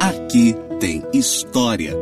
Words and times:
Aqui 0.00 0.54
tem 0.78 1.02
história. 1.12 1.94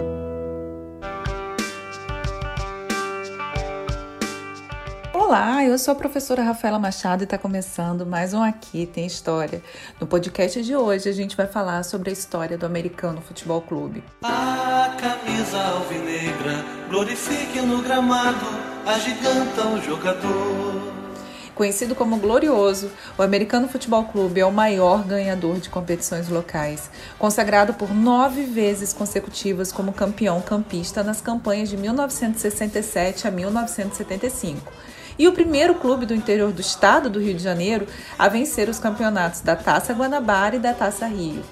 Olá, 5.14 5.64
eu 5.64 5.78
sou 5.78 5.92
a 5.92 5.94
professora 5.94 6.42
Rafaela 6.42 6.78
Machado 6.78 7.22
e 7.22 7.24
está 7.24 7.38
começando 7.38 8.04
mais 8.04 8.34
um 8.34 8.42
Aqui 8.42 8.84
Tem 8.84 9.06
História. 9.06 9.62
No 10.00 10.06
podcast 10.06 10.62
de 10.62 10.74
hoje 10.74 11.08
a 11.08 11.12
gente 11.12 11.36
vai 11.36 11.46
falar 11.46 11.82
sobre 11.84 12.10
a 12.10 12.12
história 12.12 12.58
do 12.58 12.66
Americano 12.66 13.20
Futebol 13.20 13.62
Clube. 13.62 14.02
A 14.22 14.96
camisa 15.00 15.58
alvinegra 15.58 16.64
glorifique 16.88 17.60
no 17.60 17.80
gramado, 17.80 18.46
agiganta 18.84 19.66
o 19.66 19.80
jogador. 19.80 20.99
Conhecido 21.54 21.94
como 21.94 22.16
Glorioso, 22.16 22.90
o 23.18 23.22
Americano 23.22 23.68
Futebol 23.68 24.04
Clube 24.04 24.40
é 24.40 24.46
o 24.46 24.52
maior 24.52 25.04
ganhador 25.04 25.58
de 25.58 25.68
competições 25.68 26.28
locais, 26.28 26.90
consagrado 27.18 27.74
por 27.74 27.94
nove 27.94 28.44
vezes 28.44 28.92
consecutivas 28.92 29.70
como 29.70 29.92
campeão 29.92 30.40
campista 30.40 31.02
nas 31.02 31.20
campanhas 31.20 31.68
de 31.68 31.76
1967 31.76 33.28
a 33.28 33.30
1975 33.30 34.72
e 35.18 35.28
o 35.28 35.32
primeiro 35.32 35.74
clube 35.74 36.06
do 36.06 36.14
interior 36.14 36.50
do 36.50 36.62
estado 36.62 37.10
do 37.10 37.20
Rio 37.20 37.34
de 37.34 37.42
Janeiro 37.42 37.86
a 38.18 38.26
vencer 38.26 38.70
os 38.70 38.78
campeonatos 38.78 39.42
da 39.42 39.54
Taça 39.54 39.92
Guanabara 39.92 40.56
e 40.56 40.58
da 40.58 40.72
Taça 40.72 41.06
Rio. 41.06 41.42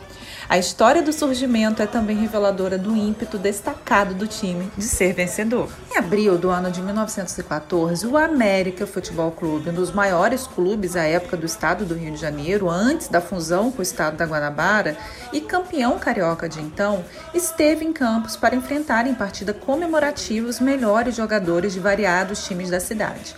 A 0.48 0.57
história 0.57 1.02
do 1.02 1.12
surgimento 1.12 1.83
é 1.83 1.87
também 1.87 2.16
reveladora 2.16 2.79
do 2.79 2.97
ímpeto 2.97 3.37
destacado 3.37 4.15
do 4.15 4.27
time 4.27 4.73
de 4.79 4.83
ser 4.83 5.12
vencedor. 5.12 5.69
Em 5.93 5.98
abril 5.98 6.39
do 6.39 6.48
ano 6.48 6.70
de 6.70 6.80
1914, 6.80 8.06
o 8.06 8.16
América 8.16 8.87
Futebol 8.87 9.30
Clube, 9.30 9.69
um 9.69 9.75
dos 9.75 9.92
maiores 9.92 10.47
clubes 10.47 10.97
à 10.97 11.03
época 11.03 11.37
do 11.37 11.45
estado 11.45 11.84
do 11.84 11.95
Rio 11.95 12.12
de 12.15 12.19
Janeiro, 12.19 12.70
antes 12.70 13.09
da 13.09 13.20
fusão 13.20 13.70
com 13.70 13.80
o 13.80 13.83
estado 13.83 14.16
da 14.16 14.25
Guanabara, 14.25 14.97
e 15.34 15.42
campeão 15.42 15.98
carioca 15.98 16.48
de 16.48 16.62
então, 16.62 17.05
esteve 17.34 17.84
em 17.84 17.92
campos 17.92 18.34
para 18.34 18.56
enfrentar 18.56 19.06
em 19.06 19.15
partida 19.15 19.53
comemorativa 19.53 20.48
os 20.48 20.61
melhores 20.61 21.15
jogadores 21.15 21.75
de 21.75 21.81
variados 21.81 22.47
times 22.47 22.70
da 22.70 22.81
cidade. 22.81 23.37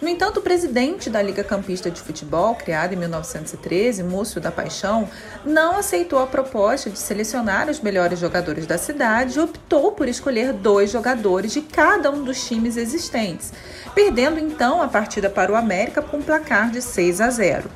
No 0.00 0.08
entanto, 0.08 0.40
o 0.40 0.42
presidente 0.42 1.10
da 1.10 1.20
Liga 1.20 1.44
Campista 1.44 1.90
de 1.90 2.00
Futebol, 2.00 2.54
criada 2.54 2.94
em 2.94 2.96
1913, 2.96 4.02
Múcio 4.02 4.40
da 4.40 4.50
Paixão, 4.50 5.06
não 5.44 5.76
aceitou 5.76 6.18
a 6.18 6.26
proposta 6.26 6.88
de 6.88 6.98
selecionar 6.98 7.68
os 7.68 7.80
melhores 7.80 8.18
jogadores 8.18 8.66
da 8.66 8.78
cidade 8.78 9.36
e 9.36 9.42
optou 9.42 9.92
por 9.92 10.08
escolher 10.08 10.54
dois 10.54 10.90
jogadores 10.90 11.52
de 11.52 11.60
cada 11.60 12.10
um 12.10 12.24
dos 12.24 12.42
times 12.46 12.78
existentes, 12.78 13.52
perdendo 13.94 14.38
então 14.38 14.80
a 14.80 14.88
partida 14.88 15.28
para 15.28 15.52
o 15.52 15.56
América 15.56 16.00
com 16.00 16.16
um 16.16 16.22
placar 16.22 16.70
de 16.70 16.80
6 16.80 17.20
a 17.20 17.28
0. 17.28 17.70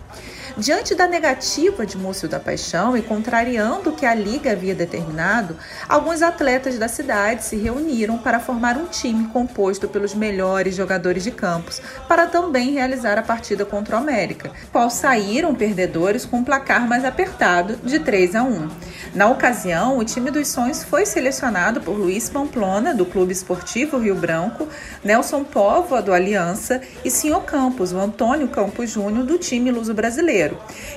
Diante 0.56 0.94
da 0.94 1.08
negativa 1.08 1.84
de 1.84 1.98
Múcio 1.98 2.28
da 2.28 2.38
Paixão 2.38 2.96
e 2.96 3.02
contrariando 3.02 3.90
o 3.90 3.92
que 3.92 4.06
a 4.06 4.14
Liga 4.14 4.52
havia 4.52 4.72
determinado, 4.72 5.56
alguns 5.88 6.22
atletas 6.22 6.78
da 6.78 6.86
cidade 6.86 7.44
se 7.44 7.56
reuniram 7.56 8.18
para 8.18 8.38
formar 8.38 8.76
um 8.76 8.86
time 8.86 9.26
composto 9.32 9.88
pelos 9.88 10.14
melhores 10.14 10.76
jogadores 10.76 11.24
de 11.24 11.32
campos, 11.32 11.82
para 12.06 12.28
também 12.28 12.70
realizar 12.70 13.18
a 13.18 13.22
partida 13.22 13.64
contra 13.64 13.96
o 13.96 13.98
América, 13.98 14.52
qual 14.70 14.88
saíram 14.90 15.56
perdedores 15.56 16.24
com 16.24 16.36
um 16.36 16.44
placar 16.44 16.86
mais 16.86 17.04
apertado 17.04 17.74
de 17.82 17.98
3 17.98 18.36
a 18.36 18.44
1. 18.44 18.68
Na 19.12 19.28
ocasião, 19.28 19.98
o 19.98 20.04
time 20.04 20.30
dos 20.30 20.46
sonhos 20.46 20.84
foi 20.84 21.04
selecionado 21.04 21.80
por 21.80 21.98
Luiz 21.98 22.28
Pamplona, 22.28 22.94
do 22.94 23.04
Clube 23.04 23.32
Esportivo 23.32 23.98
Rio 23.98 24.14
Branco, 24.14 24.68
Nelson 25.02 25.42
Póvoa, 25.42 26.00
do 26.00 26.12
Aliança, 26.12 26.80
e 27.04 27.10
Senhor 27.10 27.42
Campos, 27.42 27.92
o 27.92 27.98
Antônio 27.98 28.46
Campos 28.46 28.90
Júnior, 28.90 29.26
do 29.26 29.36
time 29.36 29.72
luso 29.72 29.92
brasileiro 29.92 30.43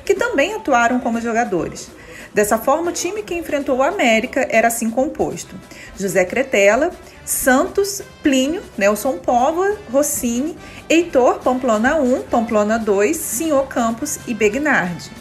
Que 0.06 0.14
também 0.14 0.54
atuaram 0.54 1.00
como 1.00 1.22
jogadores. 1.22 1.90
Dessa 2.34 2.58
forma, 2.58 2.92
o 2.92 2.94
time 2.94 3.24
que 3.24 3.34
enfrentou 3.34 3.78
o 3.78 3.84
América 3.84 4.48
era 4.50 4.68
assim 4.68 4.90
composto: 4.90 5.56
José 5.98 6.24
Cretela, 6.26 6.92
Santos, 7.26 8.02
Plínio, 8.22 8.62
Nelson 8.78 9.18
Póvoa, 9.18 9.76
Rossini, 9.92 10.58
Heitor, 10.90 11.40
Pamplona 11.40 11.96
1, 11.96 12.24
Pamplona 12.24 12.78
2, 12.78 13.18
Senhor 13.18 13.68
Campos 13.68 14.20
e 14.28 14.34
Begnardi. 14.34 15.12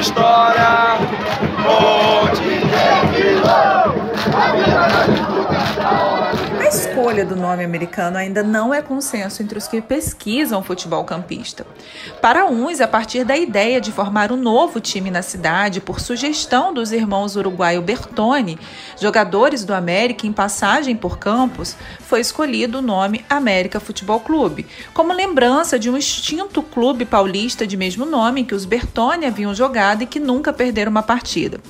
História, 0.00 0.98
onde 1.66 2.54
é 2.54 3.00
que 3.12 3.28
a 4.34 4.52
vida 4.52 4.72
a 6.64 6.70
escolha 7.12 7.26
do 7.26 7.36
nome 7.36 7.62
americano 7.62 8.16
ainda 8.16 8.42
não 8.42 8.72
é 8.72 8.80
consenso 8.80 9.42
entre 9.42 9.58
os 9.58 9.68
que 9.68 9.82
pesquisam 9.82 10.62
futebol 10.62 11.04
campista. 11.04 11.66
Para 12.22 12.46
uns, 12.46 12.80
a 12.80 12.88
partir 12.88 13.22
da 13.22 13.36
ideia 13.36 13.82
de 13.82 13.92
formar 13.92 14.32
um 14.32 14.36
novo 14.36 14.80
time 14.80 15.10
na 15.10 15.20
cidade, 15.20 15.78
por 15.78 16.00
sugestão 16.00 16.72
dos 16.72 16.90
irmãos 16.90 17.36
uruguaio 17.36 17.82
Bertoni, 17.82 18.58
jogadores 18.98 19.62
do 19.62 19.74
América 19.74 20.26
em 20.26 20.32
passagem 20.32 20.96
por 20.96 21.18
Campos, 21.18 21.76
foi 22.00 22.20
escolhido 22.20 22.78
o 22.78 22.82
nome 22.82 23.22
América 23.28 23.78
Futebol 23.78 24.20
Clube, 24.20 24.66
como 24.94 25.12
lembrança 25.12 25.78
de 25.78 25.90
um 25.90 25.98
extinto 25.98 26.62
clube 26.62 27.04
paulista 27.04 27.66
de 27.66 27.76
mesmo 27.76 28.06
nome 28.06 28.44
que 28.44 28.54
os 28.54 28.64
Bertoni 28.64 29.26
haviam 29.26 29.54
jogado 29.54 30.02
e 30.02 30.06
que 30.06 30.18
nunca 30.18 30.50
perderam 30.50 30.90
uma 30.90 31.02
partida. 31.02 31.60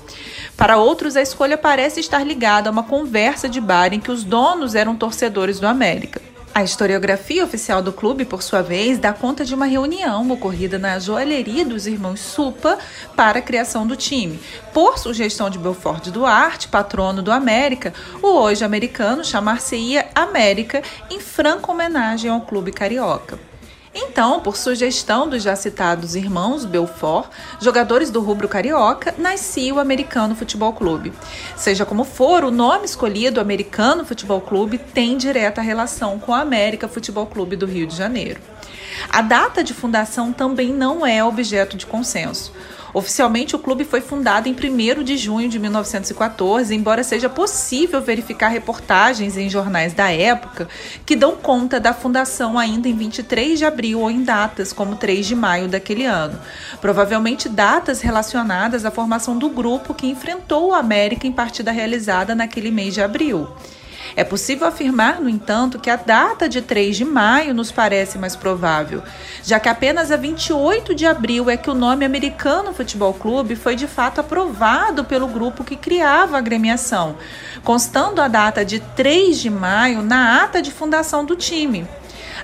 Para 0.57 0.77
outros, 0.77 1.17
a 1.17 1.23
escolha 1.23 1.59
parece 1.59 1.99
estar 1.99 2.25
ligada 2.25 2.69
a 2.69 2.73
uma 2.73 2.85
conversa 2.85 3.49
de 3.49 3.61
bar 3.61 3.93
em 3.93 3.99
que 3.99 4.13
os 4.13 4.23
donos 4.23 4.77
eram 4.77 4.95
torcedores 4.95 5.32
do 5.33 5.67
América. 5.67 6.21
A 6.55 6.63
historiografia 6.63 7.43
oficial 7.43 7.81
do 7.81 7.95
clube, 7.95 8.27
por 8.27 8.43
sua 8.43 8.61
vez, 8.61 8.99
dá 8.99 9.11
conta 9.11 9.43
de 9.43 9.55
uma 9.55 9.65
reunião 9.65 10.31
ocorrida 10.31 10.79
na 10.79 10.99
joalheria 10.99 11.65
dos 11.65 11.87
irmãos 11.87 12.21
Supa 12.21 12.79
para 13.17 13.39
a 13.39 13.43
criação 13.43 13.87
do 13.87 13.97
time. 13.97 14.39
Por 14.75 14.99
sugestão 14.99 15.49
de 15.49 15.59
Belfort 15.59 16.11
Duarte, 16.11 16.69
patrono 16.69 17.23
do 17.23 17.33
América, 17.33 17.95
o 18.23 18.27
hoje 18.27 18.65
americano 18.65 19.25
chamar-se-ia 19.25 20.11
América 20.15 20.83
em 21.11 21.19
franca 21.19 21.73
homenagem 21.73 22.31
ao 22.31 22.43
clube 22.43 22.71
carioca. 22.71 23.52
Então, 23.95 24.41
por 24.41 24.57
sugestão 24.57 25.29
dos 25.29 25.43
já 25.43 25.55
citados 25.55 26.15
irmãos 26.17 26.65
Belfort, 26.65 27.29
jogadores 27.61 28.11
do 28.11 28.23
rubro 28.23 28.49
carioca, 28.49 29.15
nascia 29.19 29.75
o 29.75 29.79
Americano 29.79 30.35
Futebol 30.35 30.73
Clube. 30.73 31.13
Seja 31.57 31.85
como 31.85 32.03
for, 32.03 32.43
o 32.43 32.51
nome 32.51 32.87
escolhido, 32.87 33.39
Americano 33.39 34.05
Futebol 34.05 34.41
Clube, 34.41 34.79
tem 34.79 35.19
direta 35.19 35.61
relação 35.61 36.19
com 36.19 36.33
o 36.33 36.35
América 36.35 36.89
Futebol 36.89 37.27
Clube 37.27 37.55
do 37.55 37.67
Rio 37.67 37.87
de 37.87 37.95
Janeiro. 37.95 38.41
A 39.11 39.21
data 39.21 39.63
de 39.63 39.75
fundação 39.75 40.33
também 40.33 40.73
não 40.73 41.07
é 41.07 41.23
objeto 41.23 41.77
de 41.77 41.85
consenso. 41.85 42.53
Oficialmente, 42.95 43.57
o 43.57 43.59
clube 43.59 43.85
foi 43.85 44.03
fundado 44.03 44.49
em 44.49 44.53
1 44.53 45.03
de 45.03 45.17
junho 45.17 45.49
de 45.49 45.59
1914, 45.59 46.75
embora 46.75 47.03
seja 47.03 47.29
possível 47.29 48.03
verificar 48.03 48.49
reportagens 48.49 49.39
em 49.39 49.49
jornais 49.49 49.95
da 49.95 50.13
época 50.13 50.69
que 51.07 51.17
dão 51.17 51.37
conta 51.37 51.81
da 51.81 51.95
fundação 51.95 52.59
ainda 52.59 52.89
em 52.89 52.95
23 52.95 53.59
de 53.59 53.65
abril 53.65 53.82
ou 53.95 54.11
em 54.11 54.23
datas 54.23 54.73
como 54.73 54.97
3 54.97 55.27
de 55.27 55.35
maio 55.35 55.69
daquele 55.69 56.05
ano. 56.05 56.39
Provavelmente 56.81 57.49
datas 57.49 58.01
relacionadas 58.01 58.85
à 58.85 58.91
formação 58.91 59.37
do 59.37 59.49
grupo 59.49 59.95
que 59.95 60.07
enfrentou 60.07 60.69
o 60.69 60.75
América 60.75 61.27
em 61.27 61.33
partida 61.33 61.71
realizada 61.71 62.35
naquele 62.35 62.71
mês 62.71 62.95
de 62.95 63.03
abril. 63.03 63.49
É 64.15 64.25
possível 64.25 64.67
afirmar, 64.67 65.21
no 65.21 65.29
entanto, 65.29 65.79
que 65.79 65.89
a 65.89 65.97
data 65.97 66.49
de 66.49 66.61
3 66.61 66.97
de 66.97 67.05
maio 67.05 67.55
nos 67.55 67.73
parece 67.73 68.19
mais 68.19 68.37
provável, 68.37 69.03
já 69.43 69.59
que 69.59 69.69
apenas 69.69 70.11
a 70.11 70.17
28 70.17 70.95
de 70.95 71.07
abril 71.07 71.49
é 71.49 71.57
que 71.57 71.71
o 71.71 71.75
nome 71.75 72.05
Americano 72.05 72.75
Futebol 72.75 73.15
Clube 73.15 73.57
foi 73.57 73.75
de 73.75 73.87
fato 73.87 74.21
aprovado 74.21 75.05
pelo 75.05 75.27
grupo 75.27 75.65
que 75.65 75.77
criava 75.77 76.37
a 76.37 76.39
agremiação, 76.39 77.17
constando 77.65 78.21
a 78.21 78.29
data 78.29 78.65
de 78.65 78.81
3 78.81 79.39
de 79.39 79.49
maio 79.49 80.03
na 80.03 80.43
ata 80.43 80.61
de 80.61 80.71
fundação 80.71 81.25
do 81.25 81.35
time. 81.35 81.87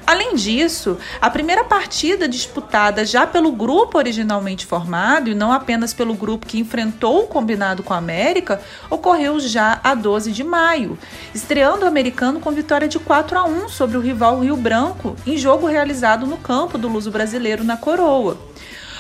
Além 0.09 0.37
disso, 0.37 0.97
a 1.21 1.29
primeira 1.29 1.63
partida 1.65 2.27
disputada 2.27 3.05
já 3.05 3.27
pelo 3.27 3.53
grupo 3.53 3.99
originalmente 3.99 4.65
formado 4.65 5.29
e 5.29 5.35
não 5.35 5.53
apenas 5.53 5.93
pelo 5.93 6.15
grupo 6.15 6.47
que 6.47 6.59
enfrentou 6.59 7.25
o 7.25 7.27
combinado 7.27 7.83
com 7.83 7.93
a 7.93 7.99
América 7.99 8.59
ocorreu 8.89 9.39
já 9.39 9.79
a 9.85 9.95
12 9.95 10.33
de 10.33 10.43
maio, 10.43 10.99
estreando 11.35 11.85
o 11.85 11.87
americano 11.87 12.41
com 12.41 12.51
vitória 12.51 12.89
de 12.89 12.99
4 12.99 13.39
a 13.39 13.45
1 13.45 13.69
sobre 13.69 13.99
o 13.99 14.01
rival 14.01 14.41
Rio 14.41 14.57
Branco 14.57 15.15
em 15.27 15.37
jogo 15.37 15.67
realizado 15.67 16.25
no 16.25 16.39
campo 16.39 16.79
do 16.79 16.89
Luso 16.89 17.11
Brasileiro 17.11 17.63
na 17.63 17.77
Coroa. 17.77 18.48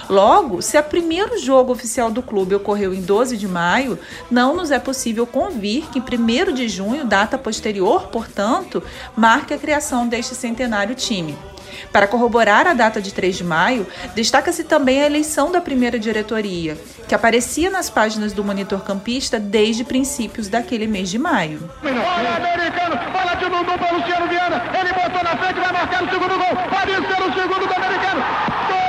Logo, 0.09 0.63
se 0.63 0.79
o 0.79 0.83
primeiro 0.83 1.39
jogo 1.39 1.73
oficial 1.73 2.11
do 2.11 2.23
clube 2.23 2.55
ocorreu 2.55 2.95
em 2.95 3.03
12 3.03 3.37
de 3.37 3.47
maio, 3.47 3.99
não 4.31 4.57
nos 4.57 4.71
é 4.71 4.79
possível 4.79 5.27
convir 5.27 5.87
que 5.91 6.01
1 6.01 6.53
de 6.53 6.69
junho, 6.69 7.05
data 7.05 7.37
posterior, 7.37 8.09
portanto, 8.09 8.83
marque 9.15 9.53
a 9.53 9.59
criação 9.59 10.09
deste 10.09 10.35
centenário 10.35 10.95
time. 10.95 11.37
Para 11.93 12.07
corroborar 12.07 12.67
a 12.67 12.75
data 12.75 13.01
de 13.01 13.13
3 13.13 13.37
de 13.37 13.45
maio, 13.45 13.87
destaca-se 14.15 14.65
também 14.65 15.03
a 15.03 15.07
eleição 15.07 15.51
da 15.53 15.61
primeira 15.61 15.99
diretoria, 15.99 16.79
que 17.07 17.15
aparecia 17.15 17.71
nas 17.71 17.89
páginas 17.91 18.33
do 18.33 18.45
Monitor 18.45 18.81
Campista 18.81 19.39
desde 19.39 19.85
princípios 19.85 20.49
daquele 20.49 20.87
mês 20.87 21.09
de 21.11 21.19
maio. 21.19 21.59
Bola 21.83 22.37
americano, 22.37 22.97
bola 23.13 23.35
de 23.35 23.49
para 23.79 23.97
Luciano 23.97 24.29
Viana, 24.29 24.63
ele 24.79 24.93
botou 24.93 25.23
na 25.23 25.37
frente, 25.37 25.61
vai 25.61 25.73
marcar 25.73 26.05
o 26.05 26.11
segundo 26.11 26.39
gol, 26.39 26.57
pode 26.71 26.93
ser 26.93 27.23
o 27.23 27.35
segundo 27.35 27.67
do 27.67 27.75
americano. 27.75 28.21
Gol! 28.69 28.89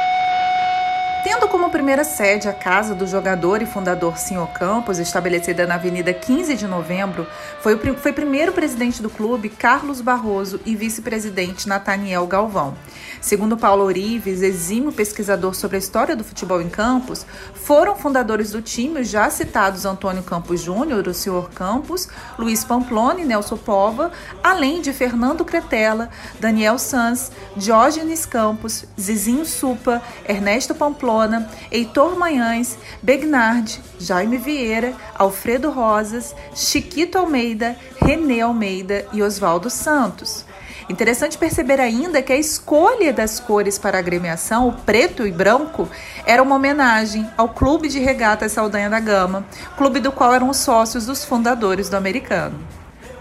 Tendo 1.24 1.48
como 1.48 1.70
primeira 1.90 2.04
sede 2.04 2.48
a 2.48 2.54
casa 2.54 2.94
do 2.94 3.08
jogador 3.08 3.64
e 3.64 3.66
fundador 3.66 4.16
Senhor 4.16 4.48
Campos, 4.50 5.00
estabelecida 5.00 5.66
na 5.66 5.74
Avenida 5.74 6.14
15 6.14 6.56
de 6.56 6.68
Novembro, 6.68 7.26
foi 7.62 7.74
o 7.74 7.98
foi 7.98 8.14
primeiro 8.14 8.54
presidente 8.54 9.02
do 9.02 9.10
clube 9.10 9.50
Carlos 9.50 10.00
Barroso 10.00 10.60
e 10.68 10.76
vice-presidente 10.76 11.68
Nathaniel 11.68 12.28
Galvão. 12.28 12.76
Segundo 13.20 13.58
Paulo 13.58 13.86
Orives, 13.86 14.44
exímio 14.44 14.92
pesquisador 14.92 15.56
sobre 15.56 15.78
a 15.78 15.80
história 15.80 16.16
do 16.16 16.24
futebol 16.24 16.62
em 16.62 16.70
Campos, 16.70 17.26
foram 17.56 17.96
fundadores 17.96 18.52
do 18.52 18.62
time 18.62 19.02
os 19.02 19.10
já 19.10 19.28
citados 19.32 19.84
Antônio 19.84 20.22
Campos 20.22 20.62
Júnior, 20.62 21.08
o 21.08 21.14
Senhor 21.14 21.50
Campos, 21.50 22.08
Luiz 22.38 22.64
Pamplona 22.64 23.20
e 23.22 23.26
Nelson 23.26 23.58
Pova, 23.58 24.12
além 24.44 24.80
de 24.80 24.94
Fernando 24.94 25.44
Cretella, 25.44 26.10
Daniel 26.40 26.78
Sanz, 26.78 27.32
Diógenes 27.58 28.28
Campos, 28.28 28.86
Zizinho 29.00 29.44
Supa, 29.44 30.04
Ernesto 30.28 30.76
Pamplona, 30.76 31.50
Heitor 31.80 32.20
Manhães, 32.20 32.78
Begnard, 33.02 33.80
Jaime 33.98 34.38
Vieira, 34.38 34.94
Alfredo 35.16 35.72
Rosas, 35.72 36.36
Chiquito 36.54 37.18
Almeida, 37.18 37.78
René 38.02 38.42
Almeida 38.42 39.06
e 39.14 39.24
Oswaldo 39.24 39.70
Santos. 39.70 40.44
Interessante 40.90 41.38
perceber 41.38 41.80
ainda 41.80 42.22
que 42.22 42.34
a 42.34 42.38
escolha 42.38 43.14
das 43.14 43.40
cores 43.40 43.78
para 43.78 43.98
a 43.98 44.00
agremiação, 44.00 44.68
o 44.68 44.74
preto 44.74 45.26
e 45.26 45.32
branco, 45.32 45.88
era 46.26 46.44
uma 46.44 46.56
homenagem 46.56 47.26
ao 47.38 47.48
Clube 47.48 47.88
de 47.88 48.00
Regatas 48.00 48.52
Saldanha 48.52 48.90
da 48.90 49.00
Gama, 49.00 49.46
clube 49.78 50.02
do 50.02 50.12
qual 50.12 50.34
eram 50.34 50.50
os 50.50 50.58
sócios 50.58 51.06
dos 51.06 51.24
fundadores 51.24 51.88
do 51.88 51.96
americano. 51.96 52.60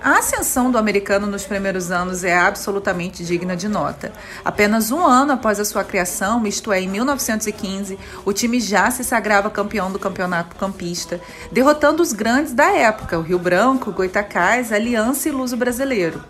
A 0.02 0.18
ascensão 0.18 0.70
do 0.70 0.78
americano 0.78 1.26
nos 1.26 1.44
primeiros 1.44 1.90
anos 1.90 2.22
é 2.22 2.36
absolutamente 2.36 3.24
digna 3.24 3.56
de 3.56 3.68
nota. 3.68 4.12
Apenas 4.44 4.92
um 4.92 5.04
ano 5.04 5.32
após 5.32 5.58
a 5.58 5.64
sua 5.64 5.82
criação, 5.82 6.46
isto 6.46 6.72
é, 6.72 6.80
em 6.80 6.88
1915, 6.88 7.98
o 8.24 8.32
time 8.32 8.60
já 8.60 8.88
se 8.92 9.02
sagrava 9.02 9.50
campeão 9.50 9.90
do 9.90 9.98
campeonato 9.98 10.54
campista, 10.54 11.20
derrotando 11.50 12.00
os 12.00 12.12
grandes 12.12 12.52
da 12.52 12.70
época, 12.70 13.18
o 13.18 13.22
Rio 13.22 13.40
Branco, 13.40 13.90
Goitacás, 13.90 14.72
Aliança 14.72 15.28
e 15.28 15.32
Luso 15.32 15.56
Brasileiro. 15.56 16.22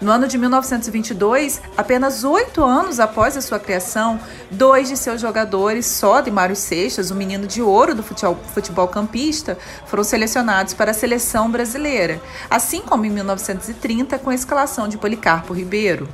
No 0.00 0.10
ano 0.10 0.26
de 0.26 0.36
1922, 0.36 1.60
apenas 1.76 2.24
oito 2.24 2.62
anos 2.64 2.98
após 2.98 3.36
a 3.36 3.40
sua 3.40 3.58
criação, 3.58 4.18
dois 4.50 4.88
de 4.88 4.96
seus 4.96 5.20
jogadores, 5.20 5.86
só 5.86 6.20
de 6.20 6.30
Mário 6.30 6.56
Seixas, 6.56 7.10
o 7.10 7.14
menino 7.14 7.46
de 7.46 7.62
ouro 7.62 7.94
do 7.94 8.02
futebol, 8.02 8.36
futebol 8.52 8.88
campista, 8.88 9.56
foram 9.86 10.02
selecionados 10.02 10.74
para 10.74 10.90
a 10.90 10.94
seleção 10.94 11.50
brasileira, 11.50 12.20
assim 12.50 12.80
como 12.80 13.04
em 13.04 13.10
1930 13.10 14.18
com 14.18 14.30
a 14.30 14.34
escalação 14.34 14.88
de 14.88 14.98
Policarpo 14.98 15.54
Ribeiro. 15.54 16.08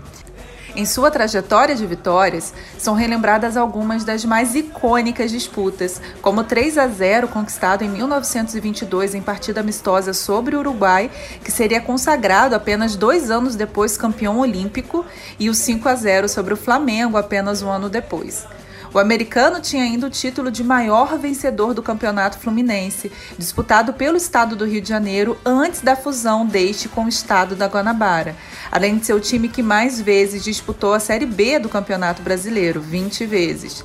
Em 0.76 0.86
sua 0.86 1.10
trajetória 1.10 1.74
de 1.74 1.84
vitórias, 1.84 2.54
são 2.78 2.94
relembradas 2.94 3.56
algumas 3.56 4.04
das 4.04 4.24
mais 4.24 4.54
icônicas 4.54 5.30
disputas, 5.30 6.00
como 6.22 6.42
o 6.42 6.44
3 6.44 6.78
a 6.78 6.86
0 6.86 7.28
conquistado 7.28 7.82
em 7.82 7.88
1922 7.88 9.14
em 9.14 9.22
partida 9.22 9.60
amistosa 9.60 10.12
sobre 10.12 10.54
o 10.54 10.60
Uruguai, 10.60 11.10
que 11.42 11.50
seria 11.50 11.80
consagrado 11.80 12.54
apenas 12.54 12.94
dois 12.94 13.30
anos 13.30 13.56
depois 13.56 13.96
campeão 13.96 14.38
olímpico, 14.38 15.04
e 15.38 15.50
o 15.50 15.54
5 15.54 15.88
a 15.88 15.94
0 15.94 16.28
sobre 16.28 16.54
o 16.54 16.56
Flamengo 16.56 17.16
apenas 17.16 17.62
um 17.62 17.68
ano 17.68 17.88
depois. 17.88 18.46
O 18.92 18.98
americano 18.98 19.60
tinha 19.60 19.84
ainda 19.84 20.08
o 20.08 20.10
título 20.10 20.50
de 20.50 20.64
maior 20.64 21.16
vencedor 21.16 21.72
do 21.72 21.82
campeonato 21.82 22.38
fluminense, 22.38 23.12
disputado 23.38 23.92
pelo 23.92 24.16
estado 24.16 24.56
do 24.56 24.64
Rio 24.64 24.80
de 24.80 24.88
Janeiro 24.88 25.38
antes 25.44 25.80
da 25.80 25.94
fusão 25.94 26.44
deste 26.44 26.88
com 26.88 27.04
o 27.04 27.08
estado 27.08 27.54
da 27.54 27.66
Guanabara, 27.66 28.34
além 28.70 28.98
de 28.98 29.06
ser 29.06 29.14
o 29.14 29.20
time 29.20 29.48
que 29.48 29.62
mais 29.62 30.00
vezes 30.00 30.42
disputou 30.42 30.92
a 30.92 30.98
Série 30.98 31.26
B 31.26 31.60
do 31.60 31.68
Campeonato 31.68 32.20
Brasileiro, 32.20 32.80
20 32.80 33.26
vezes. 33.26 33.84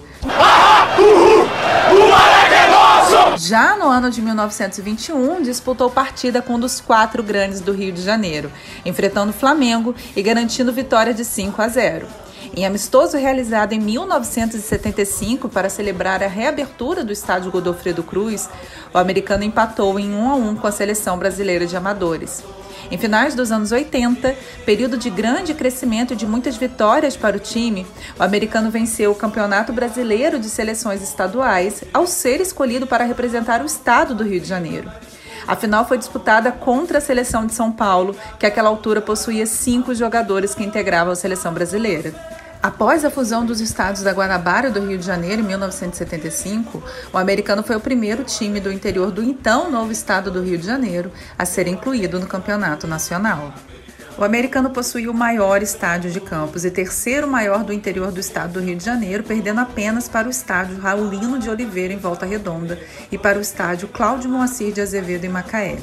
Já 3.38 3.78
no 3.78 3.88
ano 3.88 4.10
de 4.10 4.24
1921, 4.24 5.44
disputou 5.44 5.92
partida 5.92 6.42
com 6.42 6.56
um 6.56 6.60
dos 6.60 6.82
quatro 6.82 7.22
grandes 7.22 7.62
do 7.62 7.74
Rio 7.74 7.92
de 7.92 8.02
Janeiro, 8.02 8.52
enfrentando 8.84 9.30
o 9.30 9.36
Flamengo 9.36 9.94
e 10.16 10.24
garantindo 10.24 10.74
vitória 10.74 11.14
de 11.14 11.24
5 11.24 11.62
a 11.62 11.68
0. 11.68 12.25
Em 12.58 12.66
amistoso 12.66 13.18
realizado 13.18 13.74
em 13.74 13.80
1975 13.82 15.50
para 15.50 15.70
celebrar 15.70 16.24
a 16.24 16.28
reabertura 16.28 17.04
do 17.04 17.12
estádio 17.12 17.52
Godofredo 17.52 18.02
Cruz, 18.02 18.50
o 18.94 18.98
americano 18.98 19.44
empatou 19.44 20.00
em 20.00 20.14
1 20.14 20.30
a 20.30 20.36
1 20.36 20.56
com 20.56 20.66
a 20.66 20.72
seleção 20.72 21.18
brasileira 21.18 21.68
de 21.68 21.76
amadores. 21.76 22.46
Em 22.90 22.98
finais 22.98 23.36
dos 23.36 23.52
anos 23.52 23.74
80, 23.74 24.34
período 24.66 24.98
de 24.98 25.10
grande 25.10 25.54
crescimento 25.54 26.14
e 26.14 26.16
de 26.16 26.26
muitas 26.26 26.56
vitórias 26.56 27.18
para 27.18 27.36
o 27.36 27.42
time, 27.42 27.86
o 28.18 28.24
americano 28.24 28.72
venceu 28.72 29.12
o 29.12 29.16
Campeonato 29.16 29.74
Brasileiro 29.74 30.40
de 30.40 30.48
Seleções 30.48 31.02
Estaduais 31.02 31.84
ao 31.94 32.08
ser 32.08 32.40
escolhido 32.40 32.88
para 32.88 33.04
representar 33.04 33.62
o 33.62 33.66
estado 33.66 34.16
do 34.16 34.24
Rio 34.24 34.40
de 34.40 34.48
Janeiro. 34.48 34.90
A 35.46 35.58
final 35.58 35.86
foi 35.86 35.98
disputada 35.98 36.54
contra 36.54 37.00
a 37.00 37.02
seleção 37.02 37.46
de 37.46 37.54
São 37.54 37.70
Paulo, 37.70 38.16
que 38.40 38.46
àquela 38.46 38.70
altura 38.70 39.02
possuía 39.02 39.46
cinco 39.46 39.94
jogadores 39.94 40.56
que 40.56 40.64
integravam 40.64 41.12
a 41.12 41.16
seleção 41.16 41.54
brasileira. 41.54 42.35
Após 42.66 43.06
a 43.06 43.12
fusão 43.12 43.46
dos 43.46 43.62
estados 43.62 44.02
da 44.02 44.12
Guanabara 44.12 44.70
e 44.70 44.72
do 44.72 44.84
Rio 44.84 44.98
de 44.98 45.06
Janeiro 45.06 45.40
em 45.40 45.46
1975, 45.46 46.82
o 47.14 47.18
americano 47.20 47.62
foi 47.62 47.76
o 47.76 47.80
primeiro 47.80 48.24
time 48.24 48.60
do 48.60 48.72
interior 48.72 49.12
do 49.12 49.22
então 49.22 49.70
novo 49.70 49.92
estado 49.92 50.32
do 50.32 50.42
Rio 50.42 50.58
de 50.58 50.66
Janeiro 50.66 51.12
a 51.38 51.46
ser 51.46 51.68
incluído 51.68 52.20
no 52.20 52.26
campeonato 52.26 52.88
nacional. 52.88 53.54
O 54.18 54.24
americano 54.24 54.72
possuía 54.72 55.12
o 55.12 55.14
maior 55.14 55.62
estádio 55.62 56.10
de 56.10 56.20
campos 56.20 56.66
e 56.66 56.72
terceiro 56.72 57.28
maior 57.28 57.64
do 57.64 57.72
interior 57.72 58.12
do 58.12 58.20
estado 58.20 58.54
do 58.54 58.62
Rio 58.62 58.76
de 58.76 58.84
Janeiro, 58.84 59.24
perdendo 59.24 59.62
apenas 59.62 60.10
para 60.10 60.28
o 60.28 60.32
estádio 60.32 60.80
Raulino 60.80 61.38
de 61.38 61.52
Oliveira 61.52 61.94
em 61.94 62.00
Volta 62.00 62.26
Redonda 62.26 62.80
e 63.12 63.18
para 63.18 63.38
o 63.38 63.42
estádio 63.42 63.90
Cláudio 63.90 64.28
Moacir 64.28 64.74
de 64.74 64.82
Azevedo 64.82 65.24
em 65.24 65.30
Macaé. 65.30 65.78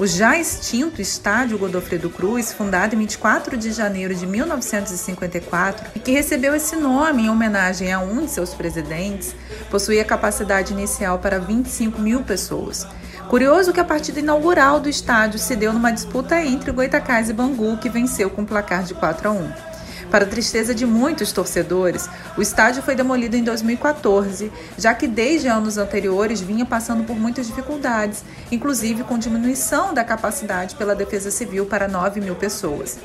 O 0.00 0.06
já 0.06 0.38
extinto 0.38 1.02
Estádio 1.02 1.58
Godofredo 1.58 2.08
Cruz, 2.08 2.52
fundado 2.52 2.94
em 2.94 2.98
24 2.98 3.56
de 3.56 3.72
janeiro 3.72 4.14
de 4.14 4.28
1954 4.28 5.90
e 5.96 5.98
que 5.98 6.12
recebeu 6.12 6.54
esse 6.54 6.76
nome 6.76 7.24
em 7.24 7.28
homenagem 7.28 7.92
a 7.92 7.98
um 7.98 8.24
de 8.24 8.30
seus 8.30 8.54
presidentes, 8.54 9.34
possuía 9.68 10.04
capacidade 10.04 10.72
inicial 10.72 11.18
para 11.18 11.40
25 11.40 12.00
mil 12.00 12.22
pessoas. 12.22 12.86
Curioso 13.28 13.72
que 13.72 13.80
a 13.80 13.84
partida 13.84 14.20
inaugural 14.20 14.78
do 14.78 14.88
estádio 14.88 15.36
se 15.40 15.56
deu 15.56 15.72
numa 15.72 15.90
disputa 15.90 16.40
entre 16.40 16.70
Goitacás 16.70 17.28
e 17.28 17.32
Bangu, 17.32 17.76
que 17.78 17.88
venceu 17.88 18.30
com 18.30 18.44
placar 18.44 18.84
de 18.84 18.94
4 18.94 19.28
a 19.28 19.32
1. 19.32 19.77
Para 20.10 20.24
tristeza 20.24 20.74
de 20.74 20.86
muitos 20.86 21.32
torcedores, 21.32 22.08
o 22.36 22.40
estádio 22.40 22.82
foi 22.82 22.94
demolido 22.94 23.36
em 23.36 23.44
2014, 23.44 24.50
já 24.78 24.94
que 24.94 25.06
desde 25.06 25.48
anos 25.48 25.76
anteriores 25.76 26.40
vinha 26.40 26.64
passando 26.64 27.04
por 27.04 27.14
muitas 27.14 27.46
dificuldades, 27.46 28.24
inclusive 28.50 29.04
com 29.04 29.18
diminuição 29.18 29.92
da 29.92 30.02
capacidade 30.02 30.76
pela 30.76 30.94
Defesa 30.94 31.30
Civil 31.30 31.66
para 31.66 31.86
9 31.86 32.20
mil 32.22 32.34
pessoas. 32.34 32.98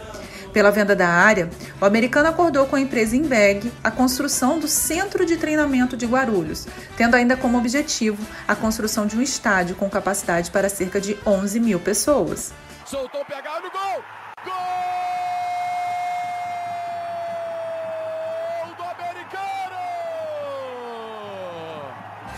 Pela 0.54 0.72
venda 0.72 0.96
da 0.96 1.10
área, 1.10 1.50
o 1.82 1.86
americano 1.86 2.30
acordou 2.30 2.68
com 2.68 2.76
a 2.76 2.80
empresa 2.80 3.18
Inveg 3.18 3.70
a 3.84 3.92
construção 3.92 4.60
do 4.60 4.68
Centro 4.68 5.26
de 5.26 5.36
Treinamento 5.36 5.98
de 5.98 6.06
Guarulhos, 6.06 6.68
tendo 6.96 7.16
ainda 7.16 7.36
como 7.36 7.58
objetivo 7.58 8.24
a 8.48 8.56
construção 8.56 9.08
de 9.08 9.18
um 9.18 9.22
estádio 9.22 9.76
com 9.76 9.90
capacidade 9.90 10.52
para 10.52 10.70
cerca 10.70 11.02
de 11.02 11.18
11 11.26 11.60
mil 11.60 11.80
pessoas. 11.80 12.54
Soltou, 12.86 13.26
pegado, 13.26 13.70
gol! 13.72 14.04
Gol! 14.46 14.84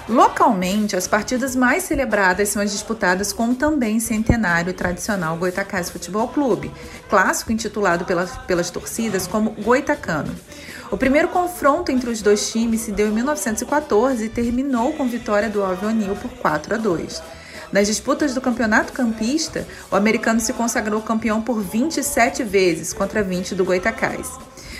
Localmente, 0.07 0.95
as 0.95 1.07
partidas 1.07 1.55
mais 1.55 1.83
celebradas 1.83 2.50
são 2.50 2.62
as 2.62 2.71
disputadas 2.71 3.33
com 3.33 3.50
o 3.50 3.55
também 3.55 4.00
centenário 4.00 4.71
tradicional 4.71 5.35
Goitacás 5.35 5.89
Futebol 5.89 6.27
Clube, 6.27 6.71
clássico 7.09 7.51
intitulado 7.51 8.05
pelas, 8.05 8.38
pelas 8.45 8.69
torcidas 8.69 9.25
como 9.25 9.51
Goitacano. 9.51 10.35
O 10.91 10.97
primeiro 10.97 11.29
confronto 11.29 11.91
entre 11.91 12.12
os 12.12 12.21
dois 12.21 12.51
times 12.51 12.81
se 12.81 12.91
deu 12.91 13.07
em 13.07 13.12
1914 13.12 14.25
e 14.25 14.29
terminou 14.29 14.93
com 14.93 15.09
vitória 15.09 15.50
do 15.50 15.63
Alvionil 15.63 16.15
por 16.15 16.29
4 16.33 16.75
a 16.75 16.77
2. 16.77 17.24
Nas 17.71 17.88
disputas 17.88 18.35
do 18.35 18.41
campeonato 18.41 18.93
campista, 18.93 19.67
o 19.89 19.95
americano 19.95 20.39
se 20.39 20.53
consagrou 20.53 21.01
campeão 21.01 21.41
por 21.41 21.59
27 21.59 22.43
vezes 22.43 22.93
contra 22.93 23.24
20 23.24 23.55
do 23.55 23.65
Goitacás. 23.65 24.29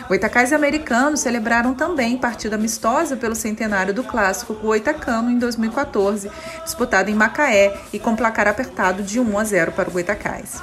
Goitacás 0.08 0.52
e 0.52 0.56
americanos 0.56 1.22
celebraram 1.22 1.74
também 1.74 2.16
partida 2.16 2.56
amistosa 2.56 3.18
pelo 3.18 3.34
centenário 3.34 3.92
do 3.92 4.04
clássico 4.04 4.54
com 4.54 4.66
o 4.66 4.68
Goitacano 4.68 5.32
em 5.32 5.40
2014, 5.40 6.30
disputado 6.64 7.10
em 7.10 7.16
Macaé 7.16 7.76
e 7.92 7.98
com 7.98 8.16
placar 8.16 8.48
apertado 8.48 9.02
de 9.02 9.20
1 9.20 9.40
a 9.40 9.44
0 9.44 9.72
para 9.72 9.90
o 9.90 9.92
Goitacás. 9.92 10.62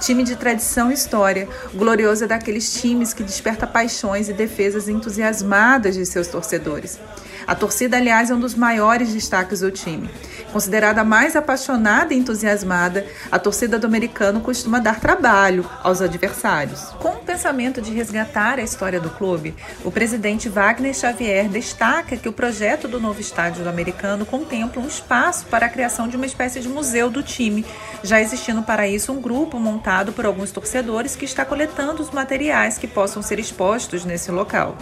Time 0.00 0.22
de 0.22 0.36
tradição 0.36 0.90
e 0.90 0.94
história, 0.94 1.48
o 1.72 1.78
Glorioso 1.78 2.24
é 2.24 2.26
daqueles 2.26 2.74
times 2.74 3.14
que 3.14 3.22
desperta 3.22 3.66
paixões 3.66 4.28
e 4.28 4.34
defesas 4.34 4.86
entusiasmadas 4.86 5.94
de 5.94 6.04
seus 6.04 6.28
torcedores. 6.28 7.00
A 7.46 7.54
torcida, 7.54 7.96
aliás, 7.96 8.30
é 8.30 8.34
um 8.34 8.40
dos 8.40 8.54
maiores 8.54 9.14
destaques 9.14 9.60
do 9.60 9.70
time. 9.70 10.10
Considerada 10.54 11.00
a 11.00 11.04
mais 11.04 11.34
apaixonada 11.34 12.14
e 12.14 12.16
entusiasmada, 12.16 13.04
a 13.28 13.40
torcida 13.40 13.76
do 13.76 13.88
americano 13.88 14.40
costuma 14.40 14.78
dar 14.78 15.00
trabalho 15.00 15.68
aos 15.82 16.00
adversários. 16.00 16.90
Com 17.00 17.08
o 17.08 17.24
pensamento 17.24 17.82
de 17.82 17.92
resgatar 17.92 18.60
a 18.60 18.62
história 18.62 19.00
do 19.00 19.10
clube, 19.10 19.52
o 19.84 19.90
presidente 19.90 20.48
Wagner 20.48 20.94
Xavier 20.94 21.48
destaca 21.48 22.16
que 22.16 22.28
o 22.28 22.32
projeto 22.32 22.86
do 22.86 23.00
novo 23.00 23.20
estádio 23.20 23.64
do 23.64 23.68
americano 23.68 24.24
contempla 24.24 24.80
um 24.80 24.86
espaço 24.86 25.46
para 25.46 25.66
a 25.66 25.68
criação 25.68 26.06
de 26.06 26.14
uma 26.14 26.24
espécie 26.24 26.60
de 26.60 26.68
museu 26.68 27.10
do 27.10 27.20
time, 27.20 27.66
já 28.04 28.20
existindo 28.20 28.62
para 28.62 28.86
isso 28.86 29.12
um 29.12 29.20
grupo 29.20 29.58
montado 29.58 30.12
por 30.12 30.24
alguns 30.24 30.52
torcedores 30.52 31.16
que 31.16 31.24
está 31.24 31.44
coletando 31.44 32.00
os 32.00 32.12
materiais 32.12 32.78
que 32.78 32.86
possam 32.86 33.22
ser 33.22 33.40
expostos 33.40 34.04
nesse 34.04 34.30
local. 34.30 34.78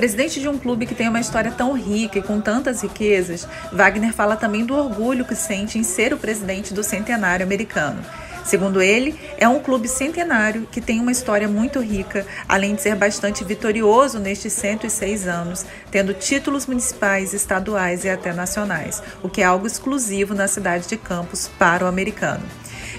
Presidente 0.00 0.40
de 0.40 0.48
um 0.48 0.56
clube 0.56 0.86
que 0.86 0.94
tem 0.94 1.10
uma 1.10 1.20
história 1.20 1.50
tão 1.50 1.74
rica 1.74 2.18
e 2.18 2.22
com 2.22 2.40
tantas 2.40 2.80
riquezas, 2.80 3.46
Wagner 3.70 4.14
fala 4.14 4.34
também 4.34 4.64
do 4.64 4.74
orgulho 4.74 5.26
que 5.26 5.34
sente 5.34 5.78
em 5.78 5.82
ser 5.82 6.14
o 6.14 6.16
presidente 6.16 6.72
do 6.72 6.82
centenário 6.82 7.44
americano. 7.44 8.02
Segundo 8.42 8.80
ele, 8.80 9.14
é 9.36 9.46
um 9.46 9.60
clube 9.60 9.86
centenário 9.88 10.66
que 10.72 10.80
tem 10.80 11.00
uma 11.00 11.12
história 11.12 11.46
muito 11.46 11.80
rica, 11.80 12.24
além 12.48 12.74
de 12.74 12.80
ser 12.80 12.94
bastante 12.94 13.44
vitorioso 13.44 14.18
nestes 14.18 14.54
106 14.54 15.28
anos, 15.28 15.66
tendo 15.90 16.14
títulos 16.14 16.64
municipais, 16.64 17.34
estaduais 17.34 18.02
e 18.02 18.08
até 18.08 18.32
nacionais, 18.32 19.02
o 19.22 19.28
que 19.28 19.42
é 19.42 19.44
algo 19.44 19.66
exclusivo 19.66 20.34
na 20.34 20.48
cidade 20.48 20.88
de 20.88 20.96
Campos 20.96 21.46
para 21.58 21.84
o 21.84 21.86
americano. 21.86 22.42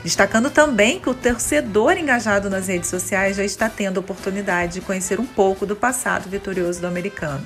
Destacando 0.03 0.49
também 0.49 0.99
que 0.99 1.09
o 1.09 1.13
torcedor 1.13 1.97
engajado 1.97 2.49
nas 2.49 2.67
redes 2.67 2.89
sociais 2.89 3.37
já 3.37 3.43
está 3.43 3.69
tendo 3.69 3.97
a 3.97 4.01
oportunidade 4.01 4.73
de 4.73 4.81
conhecer 4.81 5.19
um 5.19 5.25
pouco 5.25 5.65
do 5.65 5.75
passado 5.75 6.29
vitorioso 6.29 6.81
do 6.81 6.87
americano. 6.87 7.43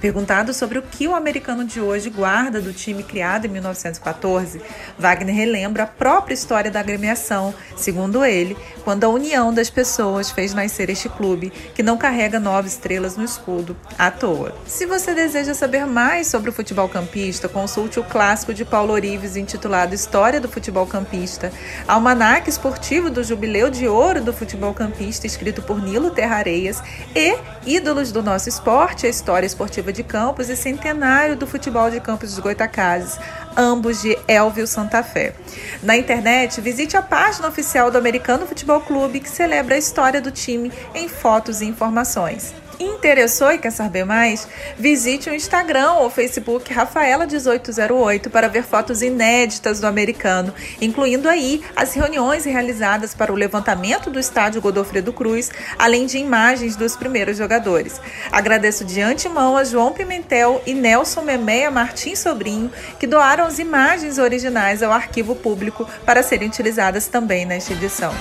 Perguntado 0.00 0.52
sobre 0.52 0.78
o 0.78 0.82
que 0.82 1.08
o 1.08 1.14
americano 1.14 1.64
de 1.64 1.80
hoje 1.80 2.10
guarda 2.10 2.60
do 2.60 2.72
time 2.72 3.02
criado 3.02 3.46
em 3.46 3.48
1914, 3.48 4.60
Wagner 4.98 5.34
relembra 5.34 5.84
a 5.84 5.86
própria 5.86 6.34
história 6.34 6.70
da 6.70 6.80
agremiação, 6.80 7.54
segundo 7.76 8.24
ele, 8.24 8.56
quando 8.84 9.04
a 9.04 9.08
união 9.08 9.54
das 9.54 9.70
pessoas 9.70 10.30
fez 10.30 10.52
nascer 10.52 10.90
este 10.90 11.08
clube, 11.08 11.50
que 11.74 11.82
não 11.82 11.96
carrega 11.96 12.38
nove 12.38 12.68
estrelas 12.68 13.16
no 13.16 13.24
escudo 13.24 13.76
à 13.98 14.10
toa. 14.10 14.54
Se 14.66 14.86
você 14.86 15.14
deseja 15.14 15.54
saber 15.54 15.86
mais 15.86 16.26
sobre 16.26 16.50
o 16.50 16.52
futebol 16.52 16.88
campista, 16.88 17.48
consulte 17.48 17.98
o 17.98 18.04
clássico 18.04 18.52
de 18.52 18.64
Paulo 18.64 18.92
Orives 18.92 19.36
intitulado 19.36 19.94
História 19.94 20.40
do 20.40 20.48
Futebol 20.48 20.86
Campista, 20.86 21.52
Almanaque 21.86 22.50
Esportivo 22.50 23.08
do 23.08 23.22
Jubileu 23.22 23.70
de 23.70 23.86
Ouro 23.86 24.20
do 24.20 24.32
Futebol 24.32 24.74
Campista, 24.74 25.26
escrito 25.26 25.62
por 25.62 25.80
Nilo 25.80 26.10
Terrareias, 26.10 26.82
e 27.14 27.38
Ídolos 27.64 28.10
do 28.10 28.22
Nosso 28.22 28.48
Esporte, 28.48 29.06
a 29.06 29.08
História 29.08 29.46
Esportiva 29.46 29.66
Esportiva 29.66 29.92
de 29.92 30.02
Campos 30.02 30.48
e 30.48 30.56
Centenário 30.56 31.36
do 31.36 31.46
Futebol 31.46 31.90
de 31.90 32.00
Campos 32.00 32.30
dos 32.30 32.38
Goitacazes, 32.38 33.18
ambos 33.56 34.00
de 34.00 34.16
Elvio 34.26 34.66
Santa 34.66 35.02
Fé. 35.02 35.34
Na 35.82 35.96
internet, 35.96 36.60
visite 36.60 36.96
a 36.96 37.02
página 37.02 37.48
oficial 37.48 37.90
do 37.90 37.98
Americano 37.98 38.46
Futebol 38.46 38.80
Clube, 38.80 39.20
que 39.20 39.28
celebra 39.28 39.74
a 39.74 39.78
história 39.78 40.20
do 40.20 40.30
time 40.30 40.72
em 40.94 41.08
fotos 41.08 41.60
e 41.60 41.66
informações 41.66 42.54
interessou 42.78 43.52
e 43.52 43.58
quer 43.58 43.70
saber 43.70 44.04
mais, 44.04 44.46
visite 44.78 45.30
o 45.30 45.34
Instagram 45.34 45.92
ou 45.92 46.10
Facebook 46.10 46.72
Rafaela1808 46.72 48.28
para 48.30 48.48
ver 48.48 48.62
fotos 48.62 49.02
inéditas 49.02 49.80
do 49.80 49.86
americano, 49.86 50.52
incluindo 50.80 51.28
aí 51.28 51.62
as 51.74 51.94
reuniões 51.94 52.44
realizadas 52.44 53.14
para 53.14 53.32
o 53.32 53.36
levantamento 53.36 54.10
do 54.10 54.18
estádio 54.18 54.60
Godofredo 54.60 55.12
Cruz, 55.12 55.50
além 55.78 56.06
de 56.06 56.18
imagens 56.18 56.76
dos 56.76 56.96
primeiros 56.96 57.36
jogadores. 57.36 58.00
Agradeço 58.30 58.84
de 58.84 59.00
antemão 59.00 59.56
a 59.56 59.64
João 59.64 59.92
Pimentel 59.92 60.62
e 60.66 60.74
Nelson 60.74 61.22
Memeia 61.22 61.70
Martins 61.70 62.18
Sobrinho, 62.18 62.70
que 62.98 63.06
doaram 63.06 63.46
as 63.46 63.58
imagens 63.58 64.18
originais 64.18 64.82
ao 64.82 64.92
arquivo 64.92 65.34
público 65.34 65.88
para 66.04 66.22
serem 66.22 66.48
utilizadas 66.48 67.06
também 67.06 67.44
nesta 67.44 67.72
edição. 67.72 68.14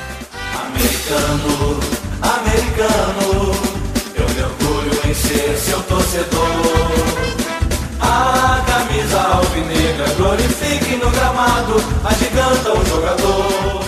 Americano, 0.54 1.80
americano 2.22 3.75
Ser 5.14 5.58
seu 5.58 5.82
torcedor. 5.84 6.42
A 8.02 8.62
camisa 8.68 9.22
alvinegra 9.22 10.10
glorifique 10.18 10.98
no 10.98 11.10
gramado, 11.10 11.76
agiganta 12.04 12.74
o 12.74 12.86
jogador. 12.86 13.85